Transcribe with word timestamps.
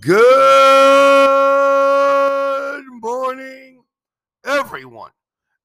Good 0.00 0.14
morning, 3.02 3.82
everyone. 4.42 5.10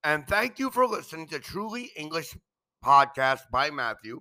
And 0.04 0.28
thank 0.28 0.60
you 0.60 0.70
for 0.70 0.86
listening 0.86 1.30
to 1.30 1.39
Truly 1.39 1.92
English 1.96 2.36
Podcast 2.84 3.44
by 3.54 3.70
Matthew, 3.70 4.20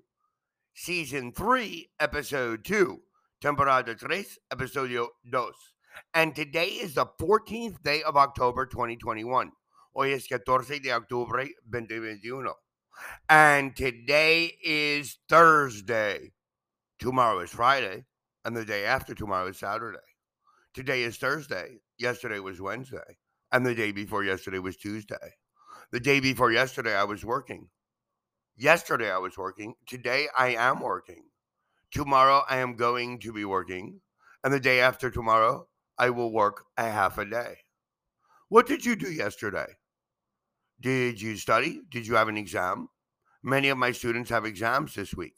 Season 0.74 1.32
3, 1.32 1.90
Episode 1.98 2.64
2, 2.64 3.00
Temporada 3.40 3.96
3, 3.96 4.24
Episodio 4.52 5.08
2. 5.28 5.50
And 6.14 6.36
today 6.36 6.68
is 6.68 6.94
the 6.94 7.06
14th 7.20 7.82
day 7.82 8.04
of 8.04 8.16
October 8.16 8.64
2021. 8.64 9.50
Hoy 9.92 10.12
es 10.12 10.28
14 10.28 10.78
de 10.78 10.92
octubre 10.92 11.48
2021. 11.72 12.54
And 13.28 13.74
today 13.74 14.52
is 14.62 15.18
Thursday. 15.28 16.30
Tomorrow 17.00 17.40
is 17.40 17.50
Friday. 17.50 18.04
And 18.46 18.56
the 18.56 18.64
day 18.64 18.84
after 18.84 19.12
tomorrow 19.12 19.48
is 19.48 19.58
Saturday. 19.58 19.98
Today 20.72 21.02
is 21.02 21.16
Thursday. 21.16 21.80
Yesterday 21.98 22.38
was 22.38 22.60
Wednesday. 22.60 23.18
And 23.50 23.66
the 23.66 23.74
day 23.74 23.90
before 23.90 24.22
yesterday 24.22 24.60
was 24.60 24.76
Tuesday. 24.76 25.34
The 25.90 25.98
day 25.98 26.20
before 26.20 26.52
yesterday, 26.52 26.94
I 26.94 27.02
was 27.02 27.24
working. 27.24 27.68
Yesterday, 28.56 29.10
I 29.10 29.18
was 29.18 29.36
working. 29.36 29.74
Today, 29.88 30.28
I 30.38 30.54
am 30.54 30.78
working. 30.78 31.24
Tomorrow, 31.90 32.42
I 32.48 32.58
am 32.58 32.76
going 32.76 33.18
to 33.18 33.32
be 33.32 33.44
working. 33.44 34.00
And 34.44 34.54
the 34.54 34.60
day 34.60 34.78
after 34.78 35.10
tomorrow, 35.10 35.66
I 35.98 36.10
will 36.10 36.30
work 36.32 36.66
a 36.76 36.88
half 36.88 37.18
a 37.18 37.24
day. 37.24 37.56
What 38.48 38.68
did 38.68 38.84
you 38.84 38.94
do 38.94 39.10
yesterday? 39.10 39.74
Did 40.80 41.20
you 41.20 41.36
study? 41.36 41.80
Did 41.90 42.06
you 42.06 42.14
have 42.14 42.28
an 42.28 42.36
exam? 42.36 42.90
Many 43.42 43.70
of 43.70 43.78
my 43.78 43.90
students 43.90 44.30
have 44.30 44.44
exams 44.44 44.94
this 44.94 45.14
week. 45.14 45.34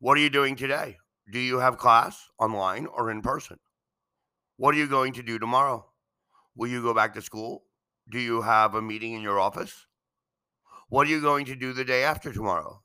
What 0.00 0.18
are 0.18 0.22
you 0.22 0.30
doing 0.30 0.56
today? 0.56 0.96
Do 1.32 1.38
you 1.38 1.58
have 1.58 1.78
class 1.78 2.28
online 2.38 2.86
or 2.86 3.10
in 3.10 3.22
person? 3.22 3.58
What 4.56 4.74
are 4.74 4.78
you 4.78 4.86
going 4.86 5.14
to 5.14 5.22
do 5.22 5.38
tomorrow? 5.38 5.86
Will 6.54 6.68
you 6.68 6.82
go 6.82 6.92
back 6.92 7.14
to 7.14 7.22
school? 7.22 7.64
Do 8.10 8.18
you 8.18 8.42
have 8.42 8.74
a 8.74 8.82
meeting 8.82 9.14
in 9.14 9.22
your 9.22 9.40
office? 9.40 9.86
What 10.88 11.06
are 11.06 11.10
you 11.10 11.22
going 11.22 11.46
to 11.46 11.56
do 11.56 11.72
the 11.72 11.84
day 11.84 12.04
after 12.04 12.32
tomorrow? 12.32 12.82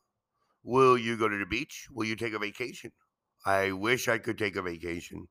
Will 0.64 0.98
you 0.98 1.18
go 1.18 1.28
to 1.28 1.38
the 1.38 1.46
beach? 1.46 1.88
Will 1.92 2.06
you 2.06 2.16
take 2.16 2.34
a 2.34 2.40
vacation? 2.40 2.92
I 3.46 3.74
wish 3.74 4.08
I 4.08 4.18
could 4.18 4.38
take 4.38 4.56
a 4.56 4.62
vacation. 4.62 5.28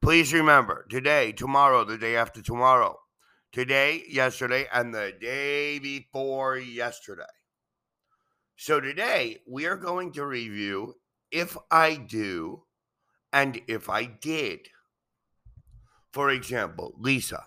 Please 0.00 0.32
remember 0.32 0.86
today, 0.88 1.32
tomorrow, 1.32 1.84
the 1.84 1.98
day 1.98 2.16
after 2.16 2.42
tomorrow, 2.42 2.96
today, 3.52 4.04
yesterday, 4.08 4.66
and 4.72 4.94
the 4.94 5.12
day 5.20 5.78
before 5.78 6.58
yesterday. 6.58 7.22
So 8.56 8.80
today, 8.80 9.38
we 9.48 9.66
are 9.66 9.76
going 9.76 10.12
to 10.12 10.24
review 10.24 10.94
if 11.30 11.56
I 11.70 11.94
do 11.96 12.64
and 13.32 13.60
if 13.68 13.88
I 13.88 14.04
did. 14.04 14.68
For 16.12 16.30
example, 16.30 16.94
Lisa, 16.98 17.46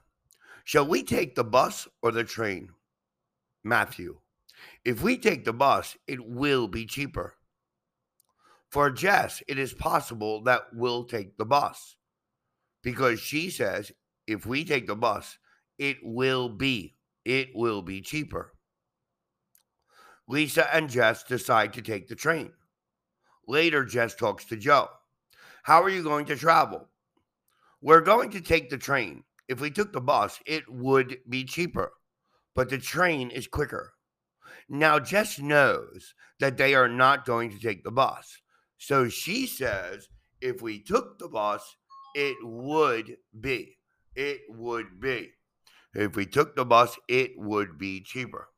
shall 0.63 0.87
we 0.87 1.03
take 1.03 1.35
the 1.35 1.43
bus 1.43 1.87
or 2.01 2.11
the 2.11 2.23
train? 2.23 2.69
Matthew, 3.63 4.19
if 4.85 5.01
we 5.01 5.17
take 5.17 5.45
the 5.45 5.53
bus, 5.53 5.97
it 6.07 6.25
will 6.25 6.67
be 6.67 6.85
cheaper. 6.85 7.35
For 8.69 8.89
Jess, 8.89 9.43
it 9.47 9.59
is 9.59 9.73
possible 9.73 10.41
that 10.43 10.63
we'll 10.73 11.03
take 11.03 11.37
the 11.37 11.45
bus 11.45 11.95
because 12.81 13.19
she 13.19 13.49
says 13.49 13.91
if 14.25 14.45
we 14.45 14.65
take 14.65 14.87
the 14.87 14.95
bus, 14.95 15.37
it 15.77 15.97
will 16.01 16.49
be 16.49 16.95
it 17.25 17.49
will 17.53 17.81
be 17.81 18.01
cheaper. 18.01 18.53
Lisa 20.27 20.73
and 20.73 20.89
Jess 20.89 21.23
decide 21.23 21.73
to 21.73 21.81
take 21.81 22.07
the 22.07 22.15
train. 22.15 22.51
Later, 23.47 23.83
Jess 23.85 24.15
talks 24.15 24.45
to 24.45 24.55
Joe. 24.55 24.89
How 25.63 25.81
are 25.81 25.89
you 25.89 26.03
going 26.03 26.25
to 26.25 26.35
travel? 26.35 26.89
We're 27.81 28.01
going 28.01 28.31
to 28.31 28.41
take 28.41 28.69
the 28.69 28.77
train. 28.77 29.23
If 29.47 29.59
we 29.59 29.69
took 29.69 29.91
the 29.91 30.01
bus, 30.01 30.39
it 30.45 30.63
would 30.69 31.17
be 31.27 31.43
cheaper, 31.43 31.91
but 32.55 32.69
the 32.69 32.77
train 32.77 33.29
is 33.29 33.47
quicker. 33.47 33.93
Now, 34.69 34.99
Jess 34.99 35.39
knows 35.39 36.13
that 36.39 36.57
they 36.57 36.73
are 36.75 36.87
not 36.87 37.25
going 37.25 37.51
to 37.51 37.59
take 37.59 37.83
the 37.83 37.91
bus. 37.91 38.41
So 38.77 39.09
she 39.09 39.45
says, 39.47 40.07
if 40.41 40.61
we 40.61 40.79
took 40.79 41.19
the 41.19 41.27
bus, 41.27 41.75
it 42.15 42.37
would 42.41 43.17
be. 43.39 43.77
It 44.15 44.41
would 44.49 44.99
be. 44.99 45.31
If 45.93 46.15
we 46.15 46.25
took 46.25 46.55
the 46.55 46.65
bus, 46.65 46.97
it 47.07 47.31
would 47.37 47.77
be 47.77 48.01
cheaper. 48.01 48.49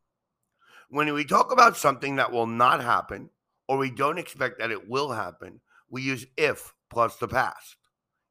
When 0.90 1.12
we 1.14 1.26
talk 1.26 1.52
about 1.52 1.78
something 1.78 2.16
that 2.18 2.32
will 2.32 2.48
not 2.48 2.82
happen, 2.82 3.30
or 3.68 3.78
we 3.78 3.92
don't 3.92 4.18
expect 4.18 4.60
that 4.60 4.72
it 4.72 4.90
will 4.90 5.12
happen, 5.12 5.62
we 5.90 6.02
use 6.02 6.26
if 6.38 6.74
plus 6.90 7.16
the 7.18 7.28
past. 7.28 7.78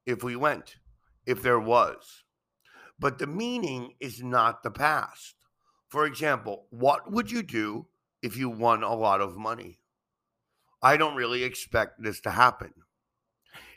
If 0.07 0.23
we 0.23 0.37
went, 0.37 0.77
if 1.27 1.43
there 1.43 1.61
was. 1.61 2.25
But 2.99 3.19
the 3.19 3.27
meaning 3.27 3.95
is 4.01 4.23
not 4.23 4.63
the 4.63 4.71
past. 4.71 5.35
For 5.89 6.07
example, 6.07 6.67
what 6.71 7.11
would 7.11 7.31
you 7.31 7.43
do 7.43 7.87
if 8.23 8.37
you 8.37 8.49
won 8.49 8.83
a 8.83 8.95
lot 8.95 9.21
of 9.21 9.37
money? 9.37 9.81
I 10.83 10.97
don't 10.97 11.17
really 11.17 11.45
expect 11.45 12.03
this 12.03 12.21
to 12.23 12.31
happen. 12.31 12.73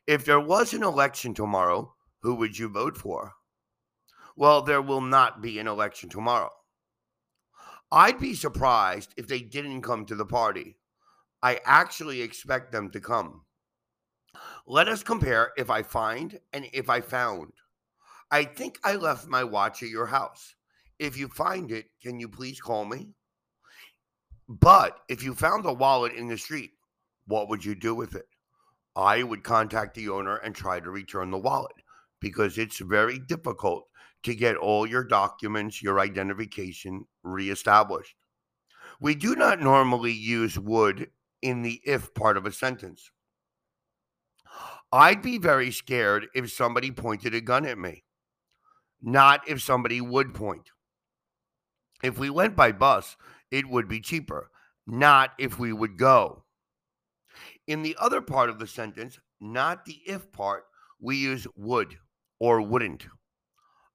If 0.05 0.25
there 0.25 0.39
was 0.39 0.73
an 0.73 0.83
election 0.83 1.33
tomorrow, 1.33 1.93
who 2.21 2.35
would 2.35 2.57
you 2.57 2.69
vote 2.69 2.97
for? 2.97 3.33
Well, 4.35 4.61
there 4.61 4.81
will 4.81 5.01
not 5.01 5.41
be 5.41 5.59
an 5.59 5.67
election 5.67 6.09
tomorrow. 6.09 6.51
I'd 7.91 8.19
be 8.19 8.33
surprised 8.33 9.13
if 9.17 9.27
they 9.27 9.39
didn't 9.39 9.81
come 9.81 10.05
to 10.05 10.15
the 10.15 10.25
party. 10.25 10.77
I 11.43 11.59
actually 11.65 12.21
expect 12.21 12.71
them 12.71 12.89
to 12.91 12.99
come. 12.99 13.43
Let 14.65 14.87
us 14.87 15.03
compare 15.03 15.51
if 15.57 15.69
I 15.69 15.83
find 15.83 16.39
and 16.53 16.67
if 16.73 16.89
I 16.89 17.01
found. 17.01 17.51
I 18.31 18.43
think 18.43 18.79
I 18.83 18.95
left 18.95 19.27
my 19.27 19.43
watch 19.43 19.83
at 19.83 19.89
your 19.89 20.07
house. 20.07 20.55
If 20.99 21.17
you 21.17 21.27
find 21.27 21.71
it, 21.71 21.85
can 22.01 22.19
you 22.19 22.27
please 22.27 22.59
call 22.59 22.85
me? 22.85 23.09
But 24.49 24.99
if 25.09 25.23
you 25.23 25.35
found 25.35 25.65
a 25.65 25.73
wallet 25.73 26.13
in 26.13 26.27
the 26.27 26.37
street, 26.37 26.71
what 27.27 27.49
would 27.49 27.63
you 27.63 27.75
do 27.75 27.93
with 27.93 28.15
it? 28.15 28.25
I 28.95 29.23
would 29.23 29.43
contact 29.43 29.93
the 29.93 30.09
owner 30.09 30.37
and 30.37 30.55
try 30.55 30.79
to 30.79 30.89
return 30.89 31.29
the 31.29 31.37
wallet 31.37 31.75
because 32.19 32.57
it's 32.57 32.79
very 32.79 33.19
difficult 33.19 33.87
to 34.23 34.33
get 34.33 34.57
all 34.57 34.87
your 34.87 35.03
documents, 35.03 35.83
your 35.83 35.99
identification 35.99 37.05
reestablished. 37.23 38.15
We 38.99 39.13
do 39.13 39.35
not 39.35 39.61
normally 39.61 40.13
use 40.13 40.57
would 40.57 41.11
in 41.41 41.61
the 41.61 41.81
if 41.85 42.13
part 42.13 42.37
of 42.37 42.45
a 42.45 42.51
sentence. 42.51 43.11
I'd 44.91 45.21
be 45.21 45.37
very 45.37 45.71
scared 45.71 46.27
if 46.33 46.51
somebody 46.51 46.91
pointed 46.91 47.33
a 47.35 47.41
gun 47.41 47.65
at 47.65 47.77
me, 47.77 48.03
not 49.01 49.47
if 49.47 49.61
somebody 49.61 49.99
would 49.99 50.33
point. 50.33 50.69
If 52.03 52.17
we 52.17 52.29
went 52.29 52.55
by 52.55 52.71
bus, 52.71 53.17
it 53.51 53.67
would 53.67 53.87
be 53.87 53.99
cheaper, 53.99 54.49
not 54.85 55.31
if 55.37 55.59
we 55.59 55.73
would 55.73 55.97
go. 55.97 56.45
In 57.65 57.83
the 57.83 57.97
other 57.99 58.21
part 58.21 58.49
of 58.49 58.59
the 58.59 58.67
sentence, 58.67 59.19
not 59.39 59.85
the 59.85 59.99
if 60.05 60.31
part, 60.31 60.63
we 60.99 61.17
use 61.17 61.47
would 61.55 61.97
or 62.39 62.61
wouldn't. 62.61 63.07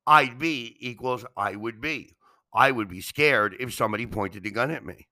I'd 0.07 0.39
be 0.39 0.77
equals 0.81 1.25
I 1.37 1.57
would 1.57 1.81
be. 1.81 2.17
I 2.55 2.71
would 2.71 2.89
be 2.89 3.01
scared 3.01 3.57
if 3.59 3.73
somebody 3.73 4.07
pointed 4.07 4.45
a 4.47 4.51
gun 4.51 4.71
at 4.71 4.85
me. 4.85 5.09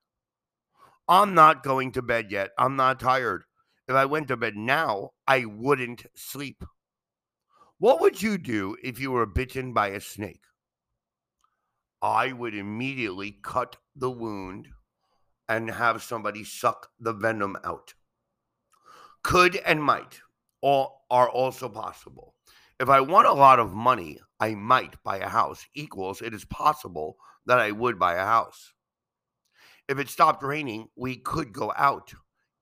I'm 1.11 1.35
not 1.35 1.65
going 1.65 1.91
to 1.93 2.03
bed 2.03 2.31
yet. 2.31 2.53
I'm 2.57 2.77
not 2.77 3.01
tired. 3.01 3.43
If 3.89 3.97
I 3.97 4.05
went 4.05 4.29
to 4.29 4.37
bed 4.37 4.55
now, 4.55 5.11
I 5.27 5.45
wouldn't 5.45 6.07
sleep. 6.15 6.65
What 7.79 8.01
would 8.01 8.23
you 8.23 8.39
do 8.39 8.77
if 8.85 9.01
you 9.01 9.11
were 9.11 9.27
bitten 9.27 9.73
by 9.73 9.89
a 9.89 10.01
snake? 10.01 10.45
I 12.01 12.33
would 12.33 12.55
immediately 12.55 13.39
cut 13.43 13.77
the 13.97 14.09
wound 14.09 14.69
and 15.49 15.69
have 15.69 16.01
somebody 16.01 16.45
suck 16.45 16.91
the 17.01 17.13
venom 17.13 17.59
out. 17.65 17.95
Could 19.25 19.57
and 19.57 19.83
might 19.83 20.21
all 20.61 21.07
are 21.11 21.29
also 21.29 21.69
possible. 21.69 22.37
If 22.79 22.89
I 22.89 23.01
want 23.01 23.27
a 23.27 23.33
lot 23.33 23.59
of 23.59 23.75
money, 23.75 24.21
I 24.39 24.55
might 24.55 25.03
buy 25.03 25.19
a 25.19 25.29
house 25.29 25.67
equals 25.75 26.23
it 26.23 26.33
is 26.33 26.45
possible 26.45 27.17
that 27.47 27.59
I 27.59 27.73
would 27.73 27.99
buy 27.99 28.15
a 28.15 28.25
house. 28.25 28.73
If 29.91 29.99
it 29.99 30.09
stopped 30.09 30.45
raining, 30.45 30.89
we 30.95 31.17
could 31.17 31.53
go 31.53 31.75
out 31.77 32.15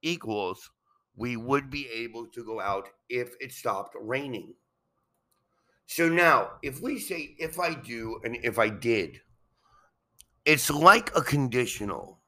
equals 0.03 0.71
we 1.15 1.37
would 1.37 1.69
be 1.69 1.87
able 1.89 2.27
to 2.29 2.43
go 2.43 2.59
out 2.59 2.89
if 3.11 3.35
it 3.39 3.53
stopped 3.53 3.95
raining. 4.01 4.55
So 5.85 6.09
now, 6.09 6.53
if 6.63 6.81
we 6.81 6.99
say 6.99 7.35
if 7.39 7.61
I 7.61 7.75
do 7.75 8.21
and 8.25 8.39
if 8.43 8.59
I 8.59 8.71
did, 8.71 9.21
it's 10.47 10.71
like 10.71 11.15
a 11.15 11.21
conditional. 11.21 12.21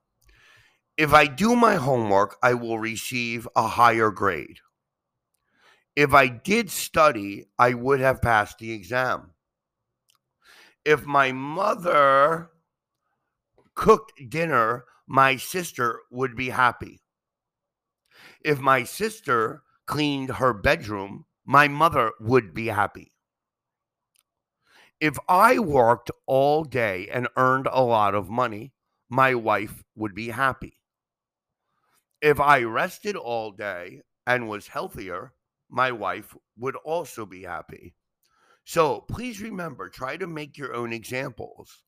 If 0.99 1.14
I 1.14 1.26
do 1.26 1.56
my 1.56 1.76
homework, 1.76 2.37
I 2.43 2.52
will 2.55 2.79
receive 2.79 3.49
a 3.56 3.69
higher 3.69 4.11
grade. 4.11 4.58
If 5.97 6.12
I 6.12 6.26
did 6.26 6.70
study, 6.70 7.47
I 7.58 7.73
would 7.73 8.00
have 8.00 8.20
passed 8.20 8.58
the 8.58 8.73
exam. 8.73 9.31
If 10.85 11.06
my 11.06 11.32
mother 11.32 12.50
cooked 13.81 14.12
dinner, 14.29 14.85
my 15.06 15.37
sister 15.37 16.00
would 16.11 16.37
be 16.37 16.50
happy. 16.50 17.00
If 18.44 18.61
my 18.61 18.85
sister 18.85 19.62
cleaned 19.87 20.32
her 20.32 20.53
bedroom, 20.53 21.25
my 21.47 21.67
mother 21.67 22.12
would 22.21 22.53
be 22.53 22.67
happy. 22.67 23.15
If 25.00 25.17
I 25.31 25.59
worked 25.59 26.11
all 26.27 26.65
day 26.65 27.09
and 27.11 27.27
earned 27.38 27.69
a 27.73 27.82
lot 27.82 28.15
of 28.15 28.29
money, 28.29 28.75
my 29.09 29.35
wife 29.35 29.83
would 29.94 30.15
be 30.15 30.29
happy. 30.29 30.79
If 32.21 32.38
I 32.38 32.65
rested 32.65 33.17
all 33.17 33.50
day 33.50 34.03
and 34.26 34.47
was 34.47 34.69
healthier, 34.69 35.33
my 35.71 35.91
wife 35.91 36.37
would 36.59 36.76
also 36.76 37.25
be 37.25 37.44
happy. 37.44 37.94
So 38.62 39.00
please 39.00 39.41
remember 39.41 39.88
try 39.88 40.19
to 40.19 40.26
make 40.26 40.59
your 40.59 40.75
own 40.75 40.93
examples. 40.93 41.83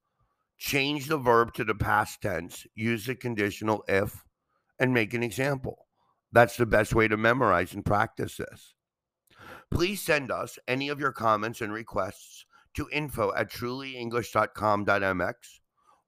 Change 0.62 1.08
the 1.08 1.18
verb 1.18 1.52
to 1.54 1.64
the 1.64 1.74
past 1.74 2.22
tense, 2.22 2.68
use 2.76 3.06
the 3.06 3.16
conditional 3.16 3.82
if, 3.88 4.22
and 4.78 4.94
make 4.94 5.12
an 5.12 5.24
example. 5.24 5.88
That's 6.30 6.56
the 6.56 6.66
best 6.66 6.94
way 6.94 7.08
to 7.08 7.16
memorize 7.16 7.74
and 7.74 7.84
practice 7.84 8.36
this. 8.36 8.76
Please 9.72 10.00
send 10.00 10.30
us 10.30 10.60
any 10.68 10.88
of 10.88 11.00
your 11.00 11.10
comments 11.10 11.62
and 11.62 11.72
requests 11.72 12.46
to 12.74 12.88
info 12.92 13.34
at 13.34 13.50
trulyenglish.com.mx 13.50 15.34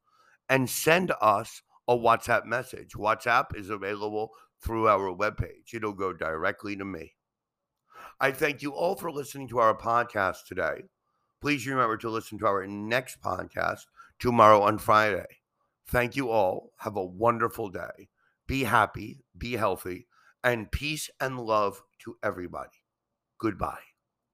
and 0.51 0.69
send 0.69 1.13
us 1.23 1.63
a 1.89 1.97
WhatsApp 1.97 2.45
message. 2.45 2.93
WhatsApp 2.93 3.57
is 3.57 3.71
available 3.71 4.31
through 4.63 4.89
our 4.89 5.15
webpage, 5.15 5.73
it'll 5.73 5.93
go 5.93 6.13
directly 6.13 6.77
to 6.77 6.85
me. 6.85 7.15
I 8.21 8.33
thank 8.33 8.63
you 8.63 8.73
all 8.73 8.97
for 8.97 9.11
listening 9.13 9.49
to 9.49 9.59
our 9.59 9.77
podcast 9.77 10.47
today. 10.47 10.83
Please 11.41 11.67
remember 11.67 11.97
to 11.99 12.11
listen 12.11 12.39
to 12.39 12.47
our 12.47 12.67
next 12.67 13.21
podcast 13.23 13.83
tomorrow 14.19 14.61
on 14.63 14.79
Friday. 14.79 15.27
Thank 15.87 16.17
you 16.17 16.31
all. 16.31 16.73
Have 16.79 16.97
a 16.97 17.05
wonderful 17.05 17.69
day. 17.71 18.09
Be 18.47 18.65
happy, 18.65 19.25
be 19.37 19.53
healthy, 19.53 20.09
and 20.43 20.71
peace 20.71 21.09
and 21.21 21.39
love 21.39 21.83
to 22.01 22.17
everybody. 22.23 22.83
Goodbye. 23.39 23.88